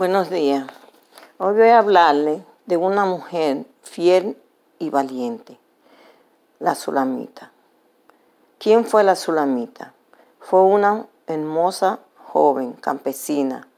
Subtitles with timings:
[0.00, 0.64] Buenos días.
[1.36, 4.34] Hoy voy a hablarle de una mujer fiel
[4.78, 5.60] y valiente,
[6.58, 7.52] la Sulamita.
[8.58, 9.92] ¿Quién fue la Sulamita?
[10.38, 13.68] Fue una hermosa joven campesina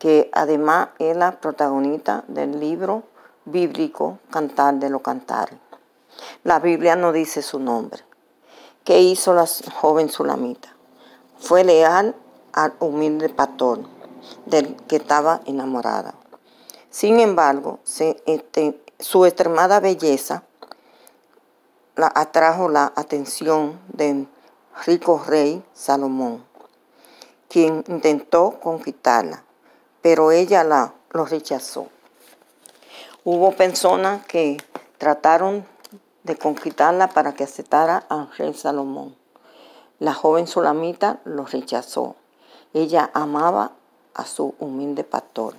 [0.00, 3.04] que además es la protagonista del libro
[3.44, 5.60] bíblico Cantar de los Cantares.
[6.42, 8.02] La Biblia no dice su nombre.
[8.82, 9.46] ¿Qué hizo la
[9.76, 10.74] joven Sulamita?
[11.38, 12.16] Fue leal
[12.54, 13.99] al humilde pastor
[14.46, 16.14] del que estaba enamorada.
[16.90, 17.78] Sin embargo,
[18.26, 20.44] este, su extremada belleza
[22.14, 24.28] atrajo la atención del
[24.86, 26.44] rico rey Salomón,
[27.48, 29.44] quien intentó conquistarla,
[30.00, 31.88] pero ella la, lo rechazó.
[33.24, 34.56] Hubo personas que
[34.98, 35.66] trataron
[36.22, 39.16] de conquistarla para que aceptara al rey Salomón.
[39.98, 42.16] La joven Sulamita lo rechazó.
[42.72, 43.72] Ella amaba
[44.24, 45.54] su humilde pastor.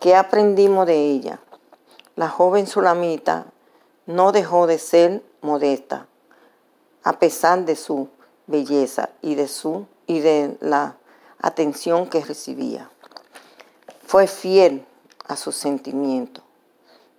[0.00, 1.40] ¿Qué aprendimos de ella?
[2.16, 3.46] La joven Sulamita
[4.06, 6.06] no dejó de ser modesta,
[7.04, 8.08] a pesar de su
[8.46, 10.96] belleza y de, su, y de la
[11.40, 12.90] atención que recibía.
[14.06, 14.86] Fue fiel
[15.28, 16.44] a sus sentimientos.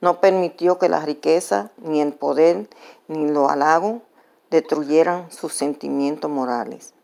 [0.00, 2.68] No permitió que la riqueza, ni el poder,
[3.06, 4.02] ni los halagos
[4.50, 6.94] destruyeran sus sentimientos morales.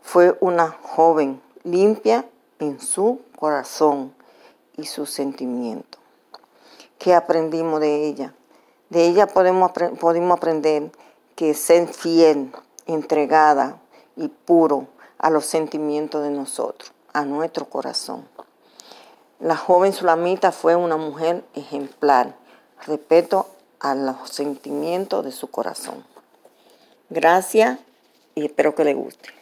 [0.00, 2.26] Fue una joven limpia
[2.58, 4.14] en su corazón
[4.76, 6.00] y sus sentimientos.
[6.98, 8.34] ¿Qué aprendimos de ella?
[8.90, 10.90] De ella podemos, podemos aprender
[11.34, 12.52] que ser fiel,
[12.86, 13.80] entregada
[14.16, 14.86] y puro
[15.18, 18.28] a los sentimientos de nosotros, a nuestro corazón.
[19.40, 22.36] La joven Sulamita fue una mujer ejemplar,
[22.86, 23.46] respeto
[23.80, 26.04] a los sentimientos de su corazón.
[27.10, 27.78] Gracias
[28.34, 29.41] y espero que le guste.